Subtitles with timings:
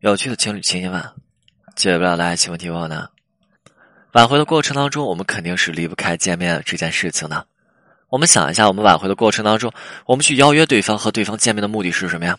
[0.00, 1.02] 有趣的情侣情节们，
[1.74, 3.08] 解决不了的爱情问题后呢？
[4.12, 7.46] 挽回的过程当中，我们肯定是离不开见面这件事情的。
[8.10, 9.72] 我们想一下，我们挽回的过程当中，
[10.04, 12.38] 我们去邀约对方和对方见面的目的是什么呀？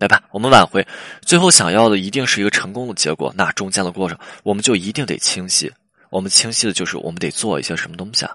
[0.00, 0.20] 对吧？
[0.32, 0.84] 我们挽回
[1.22, 5.72] 最后想要的一定是一个成功的结果，那中间的过程我们就一定得清晰。
[6.10, 8.34] 我们清晰的就是我们得做一些什么东西啊？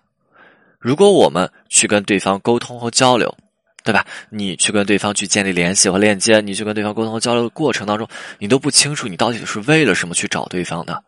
[0.80, 3.36] 如果我们去跟对方沟通和交流。
[3.84, 4.06] 对吧？
[4.30, 8.08] 你去跟对方去建立联系和链接，你去跟对方沟通和交流的过程当中，
[8.40, 11.04] 你都不清楚你到底是为了什么去找对方的。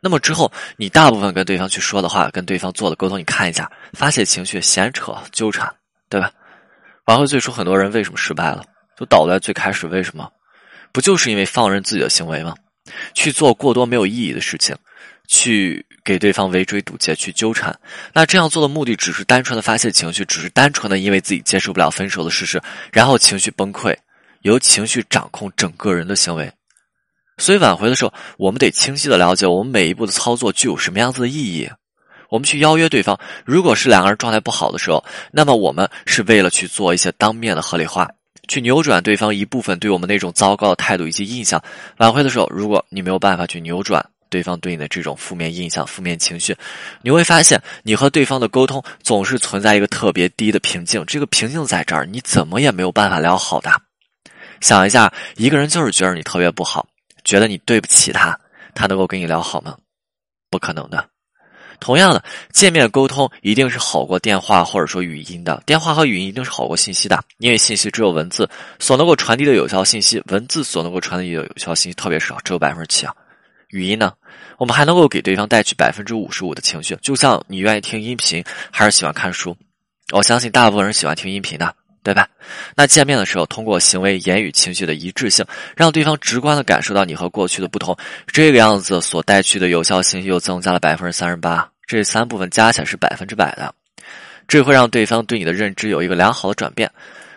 [0.00, 5.74] 那么之后，你大部分跟对方去说的话，跟对方做的沟通，你看一下，发泄情绪、闲扯、纠缠，
[6.08, 6.30] 对吧？
[7.06, 8.62] 挽回最初很多人为什么失败了？
[8.98, 10.28] 就倒在最开始，为什么？
[10.92, 12.54] 不就是因为放任自己的行为吗？
[13.14, 14.76] 去做过多没有意义的事情。
[15.26, 17.78] 去给对方围追堵截，去纠缠，
[18.12, 22.60] 那这样做的目的只是单纯的发泄情绪，只是单纯的因为自己接受不了分手的事实，
[22.92, 23.94] 然后情绪崩溃，
[24.42, 26.50] 由情绪掌控整个人的行为。
[27.38, 31.68] 所以挽回的时候，我们得清晰的了解我们每一步的操作具有什么样子的意义。
[32.30, 38.08] 我们去邀约对方，如果是两个人状态不好的时候，那么我们是为了去做一些当面的合理化，
[38.48, 41.62] 去扭转对方一部分对我们那种糟糕的态度以及印象。
[41.98, 44.04] 挽回的时候，如果你没有办法去扭转。
[44.28, 46.56] 对方对你的这种负面印象、负面情绪，
[47.02, 51.04] 你会发现你和对方的沟通总是存在一个特别低的瓶颈。
[51.06, 53.70] 这个瓶颈在这儿，你怎么也没有办法聊好的。
[54.60, 56.86] 想一下，一个人就是觉得你特别不好，
[57.24, 58.38] 觉得你对不起他，
[58.74, 59.76] 他能够跟你聊好吗？
[60.50, 61.08] 不可能的。
[61.78, 65.62] 同样的，见面沟通一定是好过电话或者说语音的。
[65.66, 73.14] 电话和语音一定是好过信息的，因为信息只有文字所能够传递的有效信息，文字所能够传递的有效信息特别少，只有百分之七啊。
[73.70, 74.12] 语音呢，
[74.58, 79.56] 我们还能够给对方带去百分之五十五的情绪，就像你愿意听音频还是喜欢看书，
[80.12, 82.28] 我相信大部分人喜欢听音频的，对吧？
[82.76, 85.44] 那见面的时候，通过行为、言语、情绪的一致性，
[85.76, 87.96] 让对方直观的感受到你和过去的不同，
[88.28, 93.74] 这个样子所带去的有效信息又增加了百分之三十八，这三部分加起来是百分之百的，
[94.46, 96.88] 这会让对方对你的认知有一个良好的转变。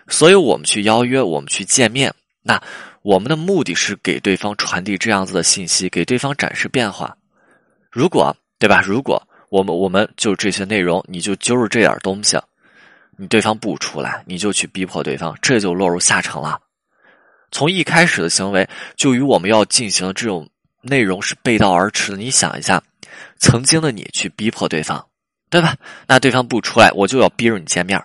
[0.06, 2.62] 所以我们去邀约，我们去见面，那。
[3.02, 7.16] 我们的目的是给对方传递这样子的信息，给对方展示变化。
[7.90, 8.82] 如果对吧？
[8.84, 12.38] 如果我们我们就这些内容，你就揪着这点东西，
[13.16, 16.60] 你对方不出来，你就去逼迫对方，这就落入下乘了。
[17.50, 20.46] 从一开始的行为就与我们要进行的这种
[20.82, 22.18] 内容是背道而驰的。
[22.18, 22.82] 你想一下，
[23.38, 25.04] 曾经的你去逼迫对方，
[25.48, 25.74] 对吧？
[26.06, 27.98] 那对方不出来，我就要逼着你见面。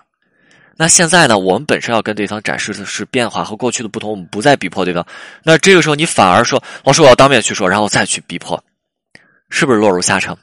[0.76, 1.38] 那现在呢？
[1.38, 5.06] 我们本身要跟对方展示的是变化和过去的不同，我们不再逼迫对方。
[5.42, 8.62] 那这个时候你反而说：“老师，我要当面去说，然后再去逼迫，
[9.48, 10.36] 是不是落入下乘？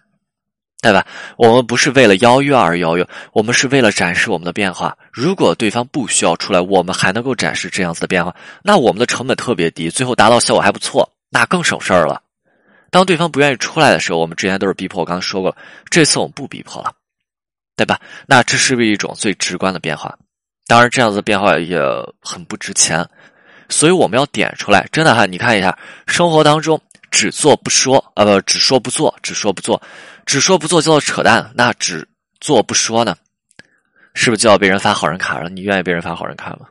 [0.81, 1.05] 对吧？
[1.37, 4.97] 我们不是为了邀约而邀约，我们是为了展示我们的变化。
[5.13, 12.21] 如果对方不需要出来，我们还能够展示这样子的变化，那我们的成本特别低，最后达到效果还不错，那更省事儿了。
[12.89, 15.55] 当对方不愿意出来的时候，我们之前都是逼迫，我刚才说过了，
[15.89, 16.91] 这次我们不逼迫了，
[17.75, 17.99] 对吧？
[18.27, 20.17] 那这是不是一种最直观的变化？
[20.67, 21.77] 当然，这样子的变化也
[22.21, 23.05] 很不值钱，
[23.67, 24.87] 所以我们要点出来。
[24.91, 29.81] 真的哈，你看一下，生活当中只做不说，呃，不，只说不做，只说不做，
[30.25, 31.51] 只说不做叫做扯淡。
[31.53, 32.07] 那只
[32.39, 33.15] 做不说呢，
[34.13, 35.49] 是不是就要被人发好人卡了？
[35.49, 36.67] 你愿意被人发好人卡吗？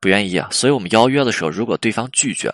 [0.00, 0.48] 不愿意啊。
[0.50, 2.52] 所以我们邀约的时候，如果对方拒绝，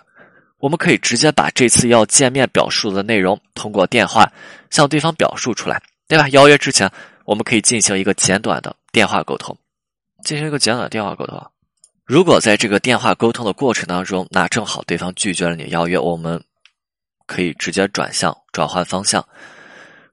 [0.59, 4.31] 我们可以直接把这次要见面表述的内容通过电话
[4.69, 6.29] 向对方表述出来，对吧？
[6.29, 6.89] 邀约之前，
[7.25, 9.57] 我们可以进行一个简短的电话沟通。
[10.23, 11.43] 进行一个简短的电话沟通。
[12.05, 16.43] 如果在这个电话沟通的过程当中，那正好对方拒绝了你的邀约，我们
[17.25, 19.27] 可以直接转向，转换方向。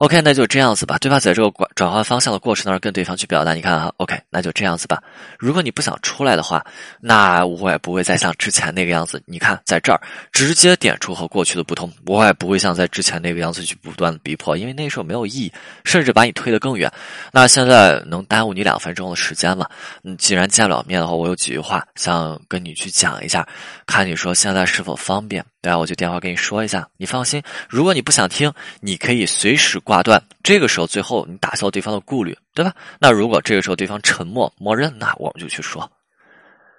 [0.03, 1.21] OK，那就这样子吧，对吧？
[1.21, 5.01] 在这个转转换方向的过程当中，跟对方去表达，你看啊，OK，那就这样子吧。
[5.39, 6.61] 如果你不想出来的话，
[7.01, 9.23] 那我也不会再像之前那个样子。
[9.27, 10.01] 你看，在这儿
[10.33, 15.53] 直接点出和过去的不同，我也不会像在之前那个样子去不断的逼迫，因为那时候没有意义，
[15.85, 16.93] 甚至把你推得更远。
[17.31, 19.65] 那现在能耽误你两分钟的时间吗？
[20.03, 23.47] 嗯，既然见不了面的话，我有几句话想跟你去讲一下，
[23.87, 25.45] 看你说现在是否方便。
[25.63, 27.41] 对啊，我就电话跟你说一下，你放心。
[27.69, 30.21] 如果你不想听，你可以随时挂断。
[30.43, 32.75] 这个时候，最后你打消对方的顾虑，对吧？
[32.99, 35.89] 那如果这个时候对方沉默，默认，那我们就去说。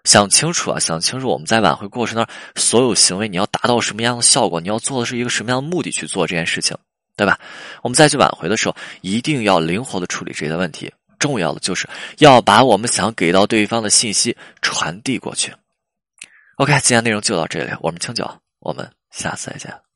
[0.04, 4.60] 想清楚啊，想清楚我们在挽回过程当中所有行为，你要达到什么样的效果？
[4.60, 6.78] 你要做的是一个什么样的目的去做这件事情，
[7.16, 7.40] 对吧？
[7.84, 10.92] 我们再去挽回的时候，一定要灵活的处理这些问题。
[11.20, 11.88] 重要的就是
[12.18, 15.54] 要把我们想给到对方的信息传递过去。
[16.58, 18.43] OK，今天内容就到这里，我们清酒。
[18.64, 19.93] 我们下次再见。